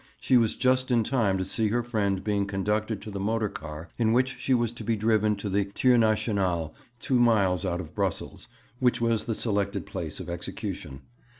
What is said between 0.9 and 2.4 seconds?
time to see her friend